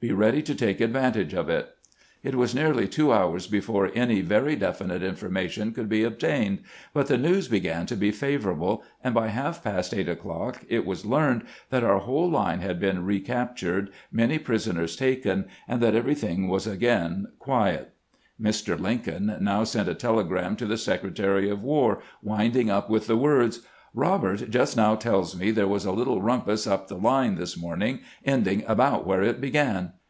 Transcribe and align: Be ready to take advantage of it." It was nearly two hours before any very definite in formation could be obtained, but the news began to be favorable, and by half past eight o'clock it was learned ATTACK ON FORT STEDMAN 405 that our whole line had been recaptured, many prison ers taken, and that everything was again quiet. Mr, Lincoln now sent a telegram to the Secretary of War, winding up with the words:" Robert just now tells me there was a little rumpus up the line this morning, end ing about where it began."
Be 0.00 0.12
ready 0.12 0.42
to 0.42 0.54
take 0.54 0.82
advantage 0.82 1.32
of 1.32 1.48
it." 1.48 1.66
It 2.22 2.34
was 2.34 2.54
nearly 2.54 2.86
two 2.86 3.10
hours 3.10 3.46
before 3.46 3.90
any 3.94 4.20
very 4.20 4.54
definite 4.54 5.02
in 5.02 5.14
formation 5.14 5.72
could 5.72 5.88
be 5.88 6.04
obtained, 6.04 6.58
but 6.92 7.06
the 7.06 7.16
news 7.16 7.48
began 7.48 7.86
to 7.86 7.96
be 7.96 8.10
favorable, 8.10 8.82
and 9.02 9.14
by 9.14 9.28
half 9.28 9.64
past 9.64 9.94
eight 9.94 10.10
o'clock 10.10 10.60
it 10.68 10.84
was 10.84 11.06
learned 11.06 11.40
ATTACK 11.40 11.46
ON 11.46 11.46
FORT 11.46 11.70
STEDMAN 11.70 12.00
405 12.02 12.02
that 12.02 12.12
our 12.12 12.20
whole 12.20 12.30
line 12.30 12.60
had 12.60 12.78
been 12.78 13.06
recaptured, 13.06 13.90
many 14.12 14.36
prison 14.38 14.76
ers 14.76 14.94
taken, 14.94 15.46
and 15.66 15.80
that 15.80 15.94
everything 15.94 16.48
was 16.48 16.66
again 16.66 17.28
quiet. 17.38 17.94
Mr, 18.38 18.78
Lincoln 18.78 19.38
now 19.40 19.64
sent 19.64 19.88
a 19.88 19.94
telegram 19.94 20.54
to 20.56 20.66
the 20.66 20.76
Secretary 20.76 21.48
of 21.48 21.62
War, 21.62 22.00
winding 22.22 22.68
up 22.68 22.90
with 22.90 23.06
the 23.06 23.16
words:" 23.16 23.62
Robert 23.96 24.50
just 24.50 24.76
now 24.76 24.96
tells 24.96 25.38
me 25.38 25.52
there 25.52 25.68
was 25.68 25.84
a 25.84 25.92
little 25.92 26.20
rumpus 26.20 26.66
up 26.66 26.88
the 26.88 26.96
line 26.96 27.36
this 27.36 27.56
morning, 27.56 28.00
end 28.24 28.44
ing 28.48 28.64
about 28.66 29.06
where 29.06 29.22
it 29.22 29.40
began." 29.40 29.92